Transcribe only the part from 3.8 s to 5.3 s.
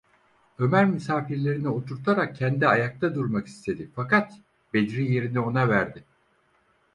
fakat Bedri